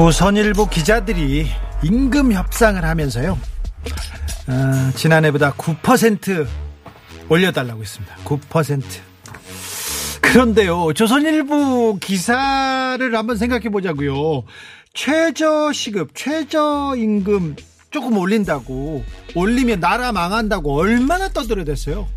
[0.00, 1.46] 조선일보 기자들이
[1.82, 3.38] 임금 협상을 하면서요.
[4.46, 6.46] 어, 지난해보다 9%
[7.28, 8.16] 올려달라고 했습니다.
[8.24, 8.82] 9%.
[10.22, 14.44] 그런데요, 조선일보 기사를 한번 생각해 보자고요.
[14.94, 17.56] 최저 시급, 최저 임금
[17.90, 22.08] 조금 올린다고 올리면 나라 망한다고 얼마나 떠들어댔어요.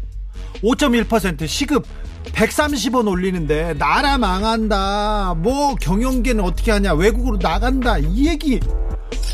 [0.64, 1.86] 5.1% 시급
[2.32, 5.36] 130원 올리는데 나라 망한다.
[5.38, 6.94] 뭐 경영계는 어떻게 하냐.
[6.94, 7.98] 외국으로 나간다.
[7.98, 8.60] 이 얘기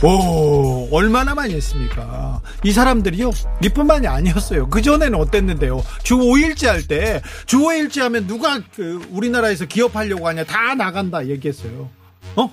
[0.01, 2.41] 오, 얼마나 많이 했습니까?
[2.63, 3.31] 이 사람들이요,
[3.65, 4.69] 이뿐만이 아니었어요.
[4.69, 5.83] 그전에는 어땠는데요?
[6.03, 11.89] 주 5일째 할 때, 주 5일째 하면 누가 그 우리나라에서 기업하려고 하냐, 다 나간다 얘기했어요.
[12.37, 12.49] 어?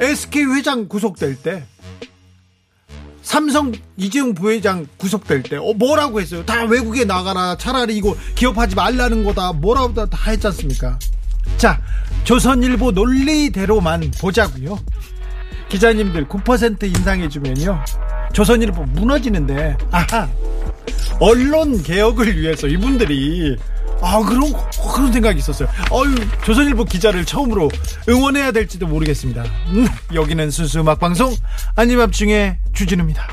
[0.00, 1.64] SK 회장 구속될 때,
[3.30, 6.44] 삼성 이재용 부회장 구속될 때, 어, 뭐라고 했어요?
[6.44, 7.56] 다 외국에 나가라.
[7.56, 9.52] 차라리 이거 기업하지 말라는 거다.
[9.52, 10.98] 뭐라고 다, 다 했지 않습니까?
[11.56, 11.80] 자,
[12.24, 14.80] 조선일보 논리대로만 보자고요.
[15.68, 17.84] 기자님들 9% 인상해주면요.
[18.32, 20.28] 조선일보 무너지는데, 아하.
[21.20, 23.56] 언론 개혁을 위해서 이분들이,
[24.02, 24.52] 아, 그런,
[24.94, 25.68] 그런 생각이 있었어요.
[25.92, 27.68] 어유 조선일보 기자를 처음으로
[28.08, 29.44] 응원해야 될지도 모르겠습니다.
[29.68, 31.34] 음, 여기는 순수 음악 방송,
[31.76, 33.26] 아니밤 중에 주진우입니다.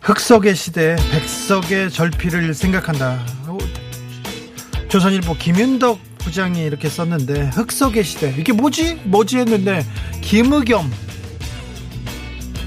[0.00, 3.24] 흑석의 시대 백석의 절필을 생각한다.
[4.88, 9.86] 조선일보 김윤덕 부장이 이렇게 썼는데 흑석의 시대 이게 뭐지 뭐지 했는데
[10.20, 10.90] 김의겸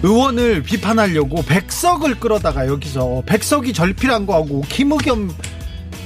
[0.05, 5.33] 의원을 비판하려고 백석을 끌어다가 여기서 백석이 절필한 거하고 김의겸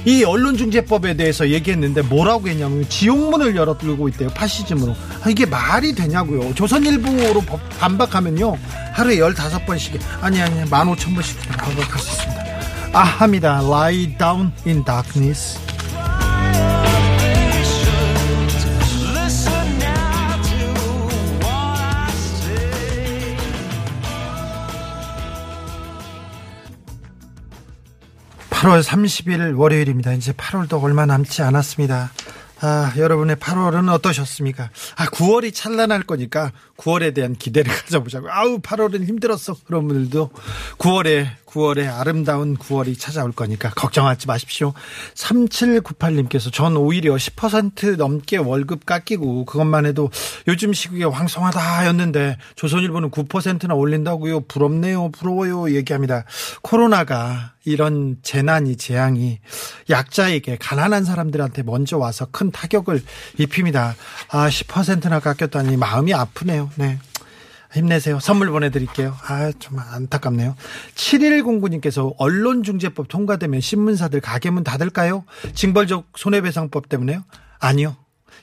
[0.06, 4.96] 이 언론중재법에 대해서 얘기했는데 뭐라고 했냐면 지옥문을 열어두고 있대요 파시즘으로.
[5.22, 6.54] 아, 이게 말이 되냐고요.
[6.54, 7.42] 조선일보로
[7.78, 8.56] 반박하면요
[8.94, 12.44] 하루에 15번씩 아니 아니 15,000번씩 반박할 수 있습니다.
[12.94, 13.60] 아합니다.
[13.62, 15.58] Lie down in darkness
[28.60, 32.10] (8월 30일) 월요일입니다 이제 (8월도) 얼마 남지 않았습니다
[32.60, 34.68] 아, 여러분의 8월은 어떠셨습니까?
[34.96, 38.30] 아, 9월이 찬란할 거니까 9월에 대한 기대를 가져보자고.
[38.30, 39.56] 아우, 8월은 힘들었어.
[39.64, 40.30] 그런 분들도
[40.76, 44.72] 9월에, 9월에 아름다운 9월이 찾아올 거니까 걱정하지 마십시오.
[45.14, 50.10] 3798님께서 전 오히려 10% 넘게 월급 깎이고 그것만 해도
[50.46, 54.40] 요즘 시국에 황송하다 였는데 조선일보는 9%나 올린다고요.
[54.42, 55.10] 부럽네요.
[55.10, 55.74] 부러워요.
[55.74, 56.24] 얘기합니다.
[56.62, 59.38] 코로나가 이런 재난이 재앙이
[59.90, 63.02] 약자에게 가난한 사람들한테 먼저 와서 큰 타격을
[63.38, 63.96] 입힙니다.
[64.30, 66.70] 아, 10%나 깎였다니 마음이 아프네요.
[66.76, 66.98] 네.
[67.72, 68.18] 힘내세요.
[68.18, 69.16] 선물 보내드릴게요.
[69.26, 70.56] 아, 좀 안타깝네요.
[70.94, 75.24] 7109님께서 언론중재법 통과되면 신문사들 가게문 닫을까요?
[75.54, 77.24] 징벌적 손해배상법 때문에요?
[77.58, 77.96] 아니요.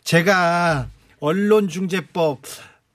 [0.04, 0.88] 제가
[1.20, 2.42] 언론중재법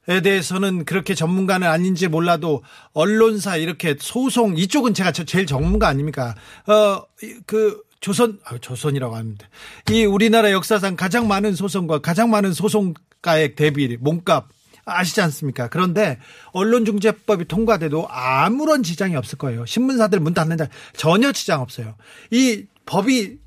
[0.09, 6.35] 에 대해서는 그렇게 전문가는 아닌지 몰라도 언론사 이렇게 소송 이쪽은 제가 제일 전문가 아닙니까?
[6.67, 9.49] 어그 조선 아, 조선이라고 합니다.
[9.93, 14.49] 이 우리나라 역사상 가장 많은 소송과 가장 많은 소송가액 대비 몸값
[14.85, 15.69] 아시지 않습니까?
[15.69, 16.19] 그런데
[16.53, 19.65] 언론중재법이 통과돼도 아무런 지장이 없을 거예요.
[19.67, 20.67] 신문사들 문 닫는다
[20.97, 21.95] 전혀 지장 없어요.
[22.31, 23.39] 이 법이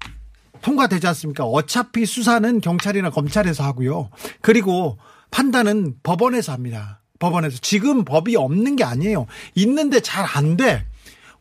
[0.61, 1.43] 통과되지 않습니까?
[1.45, 4.09] 어차피 수사는 경찰이나 검찰에서 하고요.
[4.41, 4.97] 그리고
[5.31, 7.01] 판단은 법원에서 합니다.
[7.19, 7.57] 법원에서.
[7.61, 9.27] 지금 법이 없는 게 아니에요.
[9.55, 10.85] 있는데 잘 안 돼.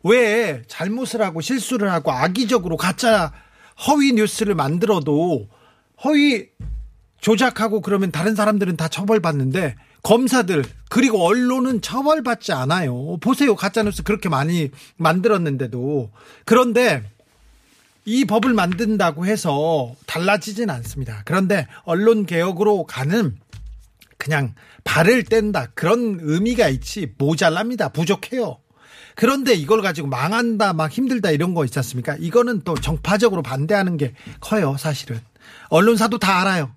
[0.03, 3.32] 왜 잘못을 하고 실수를 하고 악의적으로 가짜
[3.87, 5.49] 허위 뉴스를 만들어도
[6.05, 6.49] 허위
[7.25, 13.17] 조작하고 그러면 다른 사람들은 다 처벌받는데 검사들 그리고 언론은 처벌받지 않아요.
[13.17, 13.56] 보세요.
[13.56, 16.11] 가짜뉴스 그렇게 많이 만들었는데도.
[16.44, 17.03] 그런데
[18.05, 21.23] 이 법을 만든다고 해서 달라지진 않습니다.
[21.25, 23.35] 그런데 언론 개혁으로 가는
[24.19, 24.55] 그냥
[24.85, 28.59] 발을 뗀다 그런 의미가 있지 모자랍니다 부족해요
[29.17, 34.15] 그런데 이걸 가지고 망한다 막 힘들다 이런 거 있지 않습니까 이거는 또 정파적으로 반대하는 게
[34.41, 35.21] 커요 사실은
[35.69, 36.71] 언론사도 다 알아요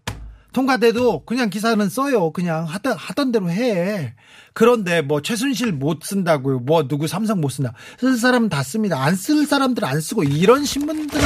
[0.53, 2.31] 통과돼도 그냥 기사는 써요.
[2.31, 4.15] 그냥 하던, 하던 대로 해.
[4.53, 6.59] 그런데 뭐 최순실 못 쓴다고요.
[6.59, 7.73] 뭐 누구 삼성 못 쓴다.
[7.99, 9.03] 쓸 사람은 다 씁니다.
[9.03, 11.23] 안 쓸 사람들은 안 쓰고 이런 신문들은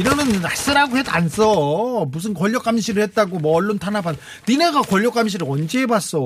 [0.00, 2.04] 이러면 쓰라고 해도 안 써.
[2.10, 4.16] 무슨 권력 감시를 했다고 뭐 언론 탄압한.
[4.48, 6.18] 니네가 권력 감시를 언제 해봤어.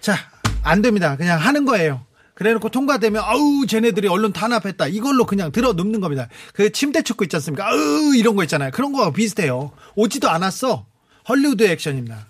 [0.00, 0.14] 자,
[0.62, 1.16] 안 됩니다.
[1.16, 2.05] 그냥 하는 거예요.
[2.36, 6.28] 그래놓고 통과되면 아우 쟤네들이 언론 탄압했다 이걸로 그냥 들어 눕는 겁니다.
[6.52, 7.66] 그 침대 축구 있지 않습니까?
[7.66, 8.70] 아우 이런 거 있잖아요.
[8.72, 9.72] 그런 거와 비슷해요.
[9.94, 10.86] 오지도 않았어.
[11.28, 12.26] 헐리우드 액션입니다.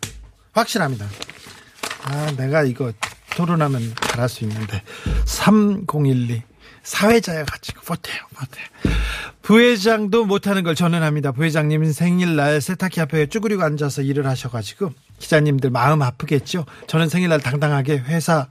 [0.52, 1.06] 확실합니다.
[2.04, 2.92] 아 내가 이거
[3.36, 4.82] 토론하면 잘할 수 있는데
[5.24, 6.42] 3012
[6.84, 8.60] 사회자여 가지고 못해요 못해
[9.42, 16.00] 부회장도 못하는 걸 저는 합니다 부회장님은 생일날 세탁기 앞에 쭈그리고 앉아서 일을 하셔가지고 기자님들 마음
[16.00, 18.46] 아프겠죠 저는 생일날 당당하게 회사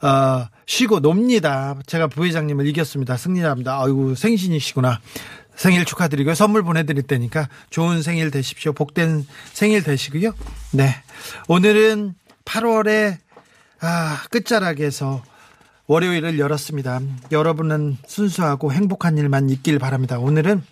[0.00, 1.76] 어, 쉬고 놉니다.
[1.86, 3.16] 제가 부회장님을 이겼습니다.
[3.16, 3.82] 승리합니다.
[3.82, 5.00] 아이고 생신이시구나.
[5.56, 6.34] 생일 축하드리고요.
[6.34, 8.72] 선물 보내드릴 테니까 좋은 생일 되십시오.
[8.72, 10.32] 복된 생일 되시고요.
[10.72, 10.94] 네.
[11.48, 12.14] 오늘은
[12.44, 13.16] 8월의
[13.80, 15.22] 아, 끝자락에서
[15.88, 17.00] 월요일을 열었습니다.
[17.32, 20.18] 여러분은 순수하고 행복한 일만 있길 바랍니다.
[20.18, 20.62] 오늘은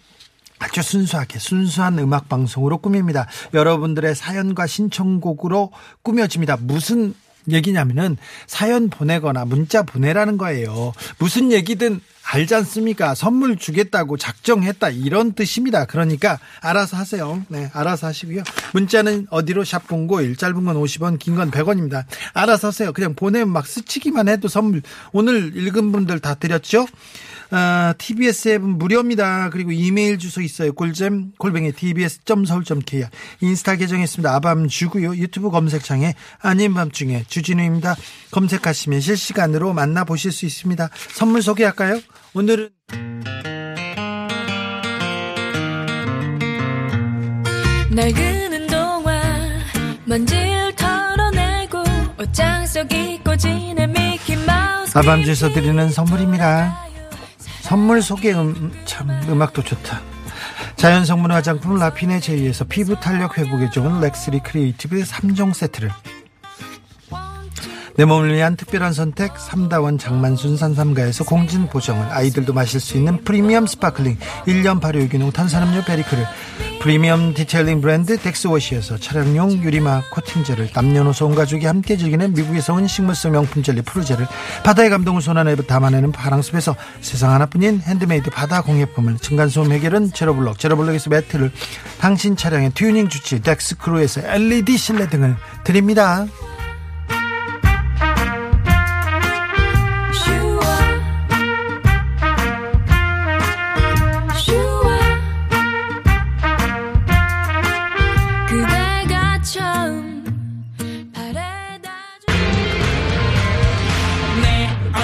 [0.58, 3.26] 아주 순수하게 순수한 음악 방송으로 꾸밉니다.
[3.54, 6.58] 여러분들의 사연과 신청곡으로 꾸며집니다.
[6.60, 7.14] 무슨
[7.50, 8.16] 얘기냐면은
[8.46, 10.92] 사연 보내거나 문자 보내라는 거예요.
[11.18, 13.14] 무슨 얘기든 알지 않습니까?
[13.14, 15.84] 선물 주겠다고 작정했다 이런 뜻입니다.
[15.84, 17.40] 그러니까 알아서 하세요.
[17.46, 18.42] 네, 알아서 하시고요.
[18.72, 22.04] 문자는 어디로 샵 공고 일 짧은 건 50원, 긴 건 100원입니다.
[22.32, 22.92] 알아서 하세요.
[22.92, 24.82] 그냥 보내면 막 스치기만 해도 선물
[25.12, 26.86] 오늘 읽은 분들 다 드렸죠?
[27.50, 29.50] 아, TBS 앱은 무료입니다.
[29.50, 30.72] 그리고 이메일 주소 있어요.
[30.72, 33.08] 꿀잼 골뱅이 tbs.서울.kr
[33.40, 34.34] 인스타 계정 있습니다.
[34.34, 35.16] 아밤주고요.
[35.16, 37.96] 유튜브 검색창에 아닌 밤중에 주진우입니다.
[38.32, 40.88] 검색하시면 실시간으로 만나보실 수 있습니다.
[41.14, 42.00] 선물 소개할까요?
[42.34, 42.70] 오늘은
[47.90, 49.62] 날 그는 동안
[50.04, 51.82] 먼지를 털어내고
[52.20, 56.85] 옷장 속 잊고 지낸 미키 마우스 아밤주에서 드리는 선물입니다.
[57.66, 60.00] 선물 소개 음, 참 음악도 좋다.
[60.76, 65.90] 자연성분 화장품 라피네 제이에서 피부 탄력 회복에 좋은 렉스리 크리에이티브 3종 세트를
[67.96, 73.66] 내 몸을 위한 특별한 선택 삼다원 장만순 산삼가에서 공진 보정을 아이들도 마실 수 있는 프리미엄
[73.66, 76.26] sparkling 1년 발효 유기농 탄산음료 베리크를
[76.82, 83.32] 프리미엄 detailing 브랜드 덱스워시에서 차량용 유리막 코팅제를 남녀노소 온 가족이 함께 즐기는 미국에서 온 식물성
[83.32, 84.26] 명품 젤리 푸르제를
[84.62, 91.50] 바다의 감동을 손안에 담아내는 파랑숲에서 세상 하나뿐인 핸드메이드 바다 공예품을 층간소음 해결은 제로블럭 제로블럭에서 매트를
[91.98, 96.26] 당신 차량의 튜닝 주치의 덱스크루에서 LED 실내 등을 드립니다.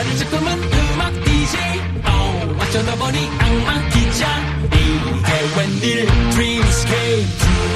[0.02, 1.60] 내 어릴 꿈은 음악 DJ
[2.04, 4.26] 어, 어쩌다 보니 악마 기자.
[4.64, 6.06] 이게 웬일?
[6.30, 7.70] Dreams came true.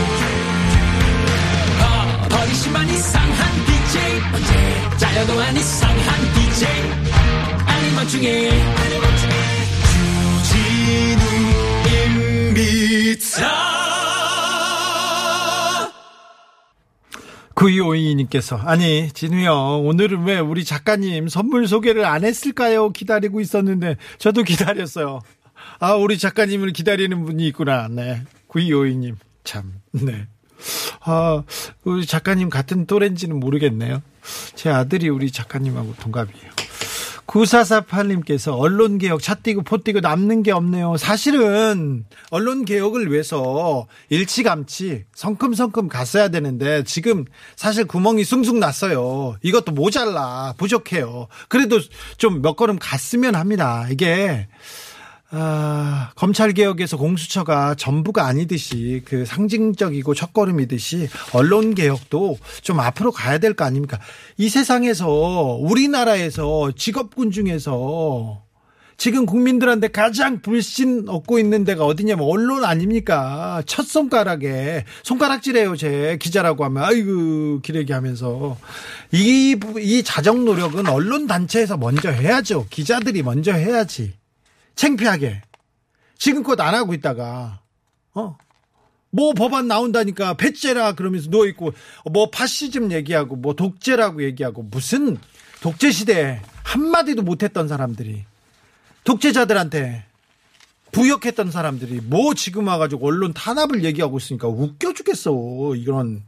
[1.83, 4.53] 어, 버리시만 이상한 DJ 언제?
[4.97, 6.67] 잘려도 안 이상한 DJ
[7.67, 8.51] 아니면 중에
[10.43, 11.57] 주진우
[17.67, 22.91] 9252님께서 아니 진우 형 오늘은 왜 우리 작가님 선물 소개를 안 했을까요?
[22.91, 25.21] 기다리고 있었는데 저도 기다렸어요.
[25.79, 27.89] 아 우리 작가님을 기다리는 분이 있구나.
[27.89, 30.27] 네 9252님 참 네.
[31.01, 31.43] 아
[31.85, 34.03] 우리 작가님 같은 또래인지는 모르겠네요.
[34.55, 36.56] 제 아들이 우리 작가님하고 동갑이에요.
[37.27, 40.97] 9448님께서 언론개혁 차 띄고 포 띄고 남는 게 없네요.
[40.97, 47.25] 사실은 언론개혁을 위해서 일치감치 성큼성큼 갔어야 되는데 지금
[47.57, 49.37] 사실 구멍이 숭숭 났어요.
[49.43, 51.29] 이것도 모자라 부족해요.
[51.49, 51.81] 그래도
[52.17, 53.89] 좀 몇 걸음 갔으면 합니다.
[53.91, 54.47] 이게
[55.39, 63.53] 아, 검찰 개혁에서 공수처가 전부가 아니듯이 그 상징적이고 첫걸음이듯이 언론 개혁도 좀 앞으로 가야 될
[63.53, 63.99] 거 아닙니까?
[64.39, 68.43] 이 세상에서 우리나라에서 직업군 중에서
[68.97, 73.63] 지금 국민들한테 가장 불신 얻고 있는 데가 어디냐면 언론 아닙니까?
[73.67, 78.57] 첫 손가락에 손가락질해요, 제 기자라고 하면 아이고 기레기 하면서
[79.13, 82.69] 이이 자정 노력은 언론 단체에서 먼저 해야죠.
[82.71, 84.15] 기자들이 먼저 해야지.
[84.77, 85.43] 창피하게
[86.19, 87.61] 지금껏 안 하고 있다가
[88.15, 88.37] 어?
[89.11, 91.73] 뭐 법안 나온다니까 패죄라 그러면서 누워 있고
[92.11, 95.19] 뭐 파시즘 얘기하고 뭐 독재라고 얘기하고 무슨
[95.61, 98.25] 독재 시대에 한 마디도 못 했던 사람들이
[99.05, 100.05] 독재자들한테
[100.93, 105.75] 부역했던 사람들이 뭐 지금 와가지고 언론 탄압을 얘기하고 있으니까 웃겨 죽겠어.
[105.77, 106.23] 이런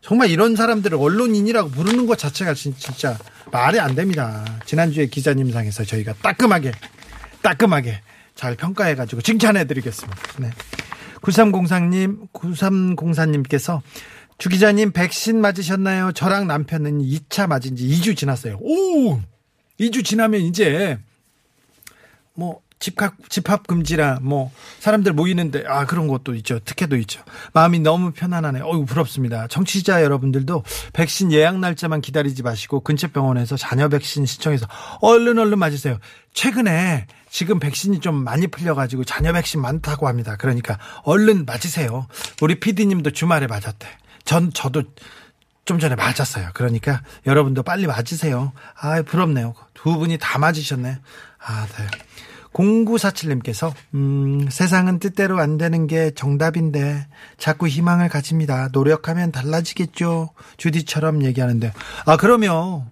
[0.00, 3.18] 정말 이런 사람들을 언론인이라고 부르는 것 자체가 진- 진짜
[3.52, 4.44] 말이 안 됩니다.
[4.64, 6.72] 지난주에 기자님상에서 저희가 따끔하게
[7.42, 8.00] 따끔하게
[8.34, 10.22] 잘 평가해가지고 칭찬해드리겠습니다.
[10.38, 10.50] 네.
[11.20, 13.82] 9304님, 9304님께서
[14.38, 16.12] 주 기자님 백신 맞으셨나요?
[16.12, 18.58] 저랑 남편은 2차 맞은 지 2주 지났어요.
[18.60, 19.20] 오!
[19.78, 20.98] 2주 지나면 이제
[22.34, 28.10] 뭐 집합 집합 금지라 뭐 사람들 모이는데 아 그런 것도 있죠 특혜도 있죠 마음이 너무
[28.12, 34.66] 편안하네 어유 부럽습니다 청취자 여러분들도 백신 예약 날짜만 기다리지 마시고 근처 병원에서 자녀 백신 신청해서
[35.02, 35.98] 얼른 얼른 맞으세요
[36.32, 42.06] 최근에 지금 백신이 좀 많이 풀려가지고 자녀 백신 많다고 합니다 그러니까 얼른 맞으세요
[42.42, 43.86] 우리 PD님도 주말에 맞았대
[44.24, 44.82] 전 저도
[45.64, 46.50] 좀 전에 맞았어요.
[46.54, 48.52] 그러니까 여러분도 빨리 맞으세요.
[48.80, 49.54] 아, 부럽네요.
[49.72, 50.98] 두 분이 다 맞으셨네.
[51.46, 51.86] 아, 네.
[52.52, 57.06] 0947님께서, 음, 세상은 뜻대로 안 되는 게 정답인데,
[57.38, 58.68] 자꾸 희망을 가집니다.
[58.72, 60.30] 노력하면 달라지겠죠.
[60.56, 61.72] 주디처럼 얘기하는데.
[62.04, 62.90] 아, 그러면,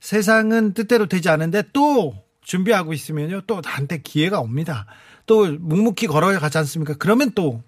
[0.00, 2.14] 세상은 뜻대로 되지 않은데, 또,
[2.48, 4.86] 준비하고 있으면요, 또 나한테 기회가 옵니다.
[5.26, 6.94] 또, 묵묵히 걸어가지 않습니까?
[6.98, 7.62] 그러면 또,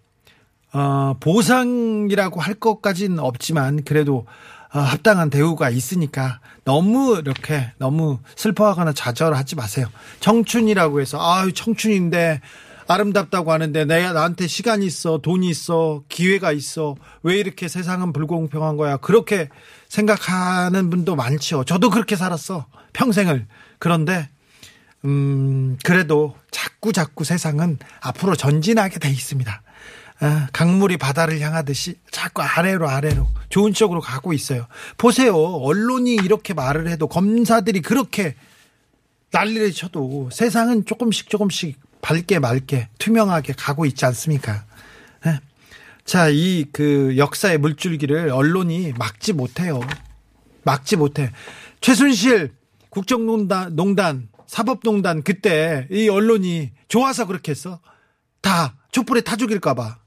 [0.73, 4.27] 어, 보상이라고 할 것까지는 없지만 그래도
[4.73, 9.89] 어, 합당한 대우가 있으니까 너무 이렇게 너무 슬퍼하거나 좌절하지 마세요.
[10.21, 12.41] 청춘이라고 해서 아유 청춘인데
[12.87, 16.95] 아름답다고 하는데 내가 나한테 시간이 있어 돈이 있어 기회가 있어
[17.25, 19.49] 왜 이렇게 세상은 불공평한 거야 그렇게
[19.89, 21.65] 생각하는 분도 많죠.
[21.65, 23.49] 저도 그렇게 살았어 평생을
[23.81, 24.29] 그런데
[25.05, 29.63] 음 그래도 자꾸 자꾸 세상은 앞으로 전진하게 돼 있습니다.
[30.23, 34.67] 아, 강물이 바다를 향하듯이 자꾸 아래로 아래로 좋은 쪽으로 가고 있어요.
[34.99, 35.35] 보세요.
[35.35, 38.35] 언론이 이렇게 말을 해도 검사들이 그렇게
[39.33, 44.65] 난리를 쳐도 세상은 조금씩 조금씩 밝게 맑게 투명하게 가고 있지 않습니까?
[45.27, 45.41] 예.
[46.05, 49.81] 자, 이 그 역사의 물줄기를 언론이 막지 못해요.
[50.65, 51.31] 막지 못해.
[51.81, 52.53] 최순실
[52.91, 57.79] 국정농단 농단 사법농단 그때 이 언론이 좋아서 그렇게 했어.
[58.41, 59.99] 다 촛불에 타 죽일까봐.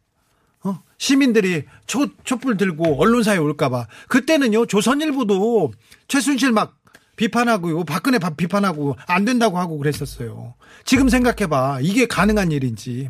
[0.66, 0.84] 어?
[0.98, 3.88] 시민들이 초, 촛불 들고 언론사에 올까봐.
[4.10, 5.72] 그때는요, 조선일보도
[6.10, 6.78] 최순실 막
[7.16, 10.56] 비판하고, 박근혜 바- 비판하고, 안 된다고 하고 그랬었어요.
[10.84, 11.80] 지금 생각해봐.
[11.82, 13.10] 이게 가능한 일인지.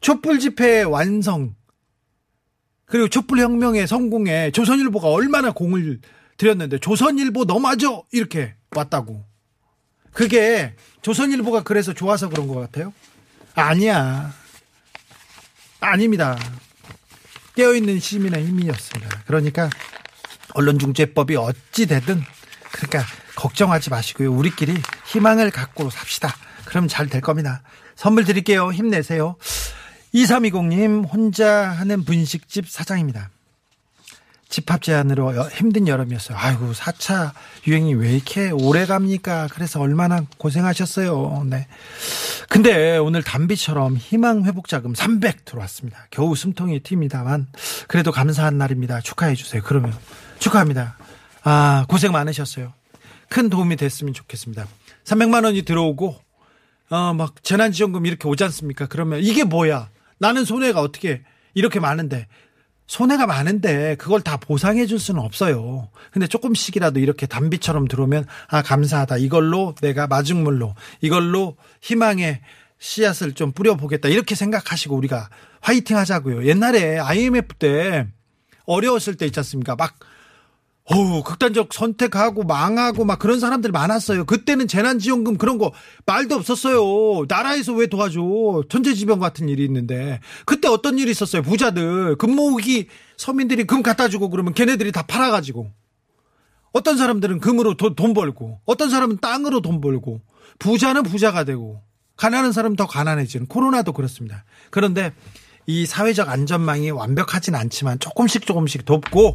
[0.00, 1.54] 촛불 집회 완성,
[2.86, 6.00] 그리고 촛불 혁명의 성공에 조선일보가 얼마나 공을
[6.36, 8.04] 들였는데, 조선일보 넘어져!
[8.12, 9.24] 이렇게 왔다고.
[10.12, 12.92] 그게 조선일보가 그래서 좋아서 그런 것 같아요?
[13.54, 14.32] 아니야.
[15.80, 16.38] 아닙니다.
[17.56, 19.22] 깨어있는 시민의 힘이었습니다.
[19.26, 19.68] 그러니까
[20.54, 22.22] 언론중재법이 어찌 되든
[22.72, 23.04] 그러니까
[23.36, 24.32] 걱정하지 마시고요.
[24.32, 24.74] 우리끼리
[25.06, 26.34] 희망을 갖고 삽시다.
[26.64, 27.62] 그럼 잘 될 겁니다.
[27.96, 28.72] 선물 드릴게요.
[28.72, 29.36] 힘내세요.
[30.14, 33.30] 2320님 혼자 하는 분식집 사장입니다.
[34.52, 36.36] 집합 제한으로 여- 힘든 여름이었어요.
[36.36, 37.32] 아이고 4차
[37.66, 39.48] 유행이 왜 이렇게 오래 갑니까?
[39.50, 41.44] 그래서 얼마나 고생하셨어요.
[41.48, 41.66] 네.
[42.50, 46.06] 근데 오늘 담비처럼 희망 회복 자금 300 들어왔습니다.
[46.10, 47.46] 겨우 숨통이 튑니다만
[47.88, 49.00] 그래도 감사한 날입니다.
[49.00, 49.62] 축하해 주세요.
[49.64, 49.94] 그러면
[50.38, 50.98] 축하합니다.
[51.44, 52.74] 아 고생 많으셨어요.
[53.30, 54.66] 큰 도움이 됐으면 좋겠습니다.
[55.04, 56.14] 300만 원이 들어오고
[56.90, 58.84] 어 막 재난지원금 이렇게 오지 않습니까?
[58.86, 59.88] 그러면 이게 뭐야?
[60.18, 61.22] 나는 손해가 어떻게
[61.54, 62.26] 이렇게 많은데
[62.92, 65.88] 손해가 많은데 그걸 다 보상해 줄 수는 없어요.
[66.10, 69.16] 근데 조금씩이라도 이렇게 단비처럼 들어오면 아 감사하다.
[69.16, 72.42] 이걸로 내가 마중물로 이걸로 희망의
[72.78, 74.10] 씨앗을 좀 뿌려 보겠다.
[74.10, 75.30] 이렇게 생각하시고 우리가
[75.62, 76.44] 화이팅 하자고요.
[76.44, 78.08] 옛날에 IMF 때
[78.66, 79.74] 어려웠을 때 있지 않습니까?
[79.74, 79.94] 막
[80.84, 84.24] 어우, 극단적 선택하고 망하고 막 그런 사람들 많았어요.
[84.24, 85.72] 그때는 재난지원금 그런 거
[86.06, 87.24] 말도 없었어요.
[87.28, 88.64] 나라에서 왜 도와줘.
[88.68, 90.18] 천재지변 같은 일이 있는데.
[90.44, 91.42] 그때 어떤 일이 있었어요.
[91.42, 92.16] 부자들.
[92.16, 95.70] 금 모으기 서민들이 금 갖다 주고 그러면 걔네들이 다 팔아가지고.
[96.72, 100.22] 어떤 사람들은 금으로 도- 돈 벌고, 어떤 사람은 땅으로 돈 벌고,
[100.58, 101.82] 부자는 부자가 되고,
[102.16, 104.44] 가난한 사람은 더 가난해지는 코로나도 그렇습니다.
[104.70, 105.12] 그런데
[105.66, 109.28] 이 사회적 안전망이 완벽하진 않지만 조금씩 조금씩 돕고,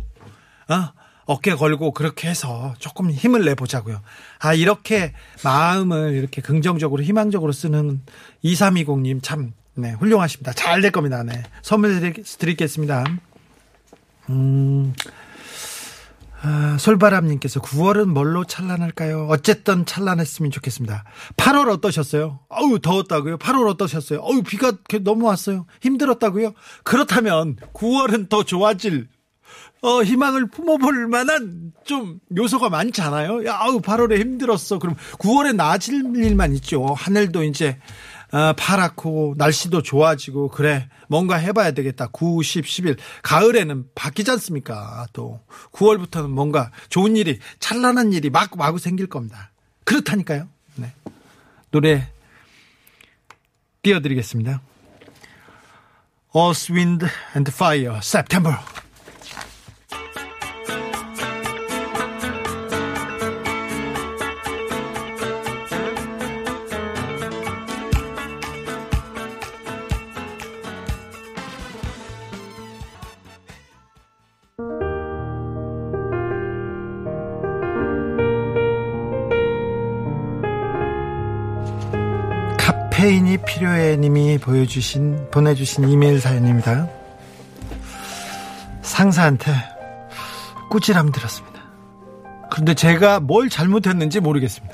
[0.70, 0.97] 어?
[1.28, 4.02] 어깨 걸고 그렇게 해서 조금 힘을 내보자고요.
[4.40, 8.02] 아, 이렇게 마음을 이렇게 긍정적으로 희망적으로 쓰는
[8.44, 10.54] 2320님 참, 네, 훌륭하십니다.
[10.54, 11.22] 잘 될 겁니다.
[11.24, 11.44] 네.
[11.62, 13.04] 선물 드리, 드리겠습니다.
[14.30, 14.94] 음,
[16.42, 19.28] 아, 솔바람님께서 9월은 뭘로 찬란할까요?
[19.30, 21.04] 어쨌든 찬란했으면 좋겠습니다.
[21.36, 22.40] 8월 어떠셨어요?
[22.50, 23.38] 어우, 더웠다고요?
[23.38, 24.20] 8월 어떠셨어요?
[24.20, 24.72] 어우, 비가
[25.04, 25.66] 너무 왔어요?
[25.82, 26.54] 힘들었다고요?
[26.84, 29.08] 그렇다면 9월은 더 좋아질
[29.82, 33.46] 어, 희망을 품어볼 만한 좀 요소가 많잖아요.
[33.46, 34.80] 야, 아우, 8월에 힘들었어.
[34.80, 36.94] 그럼 9월에 나아질 일만 있죠.
[36.94, 37.80] 하늘도 이제,
[38.32, 42.08] 어, 파랗고 날씨도 좋아지고 그래 뭔가 해봐야 되겠다.
[42.12, 45.08] 9, 10, 11 가을에는 바뀌지 않습니까?
[45.14, 45.40] 또
[45.72, 49.52] 9월부터는 뭔가 좋은 일이 찬란한 일이 마구 마구 생길 겁니다.
[49.86, 50.50] 그렇다니까요.
[50.76, 50.92] 네.
[51.72, 52.12] 노래
[53.84, 54.62] 띄워드리겠습니다.
[56.36, 57.06] Earth, Wind
[57.36, 58.58] and Fire, September.
[84.48, 86.88] 보여주신, 보내주신 이메일 사연입니다.
[88.82, 89.52] 상사한테
[90.70, 91.62] 꾸지람 들었습니다.
[92.50, 94.74] 그런데 제가 뭘 잘못했는지 모르겠습니다.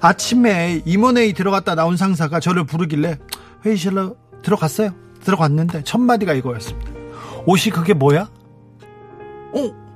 [0.00, 3.18] 아침에 임원회의 들어갔다 나온 상사가 저를 부르길래
[3.64, 4.94] 회의실로 들어갔어요.
[5.24, 6.92] 들어갔는데 첫 마디가 이거였습니다.
[7.44, 8.30] 옷이 그게 뭐야?
[9.52, 9.86] 어?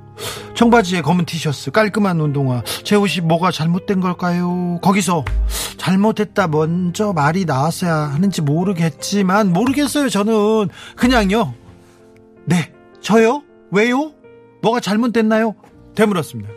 [0.57, 2.65] 청바지에 검은 티셔츠, 깔끔한 운동화.
[2.83, 4.81] 제 옷이 뭐가 잘못된 걸까요?
[4.83, 5.25] 거기서
[5.81, 10.11] 잘못했다 먼저 말이 나왔어야 하는지 모르겠지만 모르겠어요.
[10.11, 11.55] 저는 그냥요.
[12.45, 12.71] 네,
[13.01, 13.43] 저요?
[13.71, 14.13] 왜요?
[14.61, 15.55] 뭐가 잘못됐나요?
[15.95, 16.51] 되물었습니다.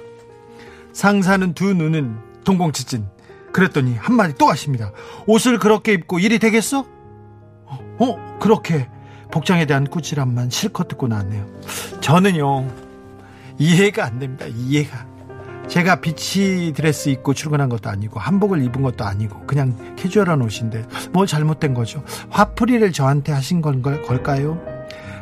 [0.92, 3.06] 상사는 두 눈은 동공지진.
[3.54, 4.92] 그랬더니 한마디 또 하십니다.
[5.26, 6.86] 옷을 그렇게 입고 일이 되겠어?
[8.00, 8.90] 어, 그렇게
[9.32, 11.48] 복장에 대한 꾸지람만 실컷 듣고 나왔네요.
[12.02, 12.68] 저는요,
[13.58, 14.46] 이해가 안 됩니다.
[14.48, 15.13] 이해가.
[15.68, 21.26] 제가 비치 드레스 입고 출근한 것도 아니고 한복을 입은 것도 아니고 그냥 캐주얼한 옷인데 뭐
[21.26, 22.04] 잘못된 거죠.
[22.30, 24.62] 화풀이를 저한테 하신 건 걸, 걸까요?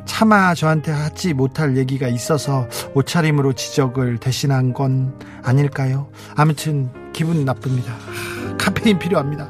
[0.06, 6.10] 차마 저한테 하지 못할 얘기가 있어서 옷차림으로 지적을 대신한 건 아닐까요?
[6.36, 7.94] 아무튼 기분 나쁩니다.
[7.94, 9.48] 하, 카페인 필요합니다.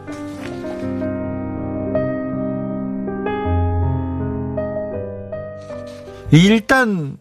[6.32, 7.18] 일단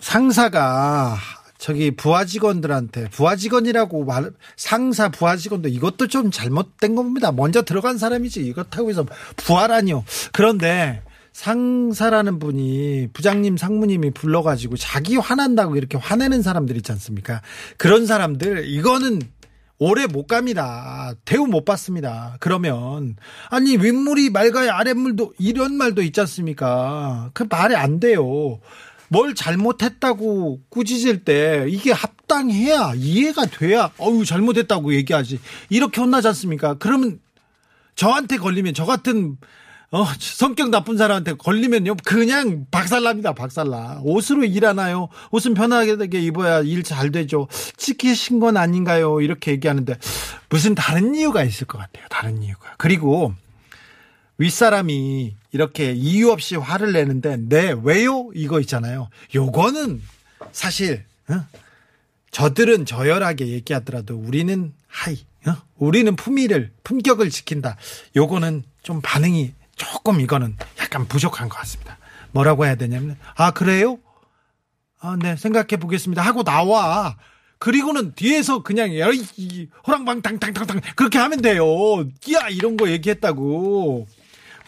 [0.00, 1.16] 상사가
[1.58, 7.32] 저기 부하 직원들한테 부하 직원이라고 말 상사 부하 직원도 이것도 좀 잘못된 겁니다.
[7.32, 9.04] 먼저 들어간 사람이지 이렇다고 해서
[9.36, 10.04] 부하라니요.
[10.32, 17.42] 그런데 상사라는 분이 부장님 상무님이 불러가지고 자기 화난다고 이렇게 화내는 사람들 있지 않습니까?
[17.76, 19.20] 그런 사람들 이거는
[19.80, 21.12] 오래 못 갑니다.
[21.24, 22.36] 대우 못 받습니다.
[22.40, 23.16] 그러면
[23.50, 27.30] 아니 윗물이 맑아야 아랫물도 이런 말도 있지 않습니까?
[27.32, 28.58] 그 말이 안 돼요.
[29.08, 35.40] 뭘 잘못했다고 꾸짖을 때 이게 합당해야 이해가 돼야 어유 잘못했다고 얘기하지.
[35.70, 36.74] 이렇게 혼나지 않습니까?
[36.78, 37.20] 그러면
[37.96, 39.36] 저한테 걸리면 저 같은
[39.90, 44.00] 어, 성격 나쁜 사람한테 걸리면요 그냥 박살납니다 박살나.
[44.04, 45.08] 옷으로 일하나요?
[45.30, 47.48] 옷은 편하게 입어야 일 잘 되죠.
[47.78, 49.20] 찍히신 건 아닌가요?
[49.22, 49.96] 이렇게 얘기하는데
[50.50, 52.74] 무슨 다른 이유가 있을 것 같아요 다른 이유가.
[52.76, 53.32] 그리고
[54.38, 58.30] 윗사람이 이렇게 이유 없이 화를 내는데 네 왜요?
[58.34, 59.08] 이거 있잖아요.
[59.34, 60.00] 요거는
[60.52, 61.44] 사실 어?
[62.30, 65.56] 저들은 저열하게 얘기하더라도 우리는 하이 어?
[65.76, 67.76] 우리는 품위를 품격을 지킨다.
[68.16, 71.98] 요거는 좀 반응이 조금 이거는 약간 부족한 것 같습니다.
[72.32, 73.98] 뭐라고 해야 되냐면 아 그래요?
[75.00, 76.22] 아 네 생각해 보겠습니다.
[76.22, 77.16] 하고 나와.
[77.58, 78.90] 그리고는 뒤에서 그냥
[79.86, 81.64] 호랑방탕탕탕탕 그렇게 하면 돼요.
[82.32, 84.06] 야 이런 거 얘기했다고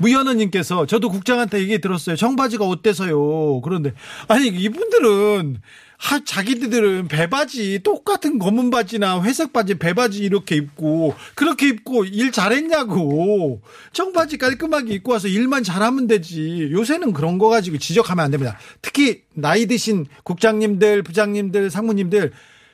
[0.00, 2.16] 무현우님께서 저도 국장한테 얘기 들었어요.
[2.16, 3.60] 청바지가 어때서요?
[3.60, 3.92] 그런데
[4.28, 5.60] 아니 이분들은
[6.00, 13.60] 하, 자기들은 배바지 똑같은 검은 바지나 회색 바지 배바지 이렇게 입고 그렇게 입고 일 잘했냐고.
[13.92, 16.70] 청바지 깔끔하게 입고 와서 일만 잘하면 되지.
[16.72, 18.58] 요새는 그런 거 가지고 지적하면 안 됩니다.
[18.80, 22.32] 특히 나이 드신 국장님들 부장님들 상무님들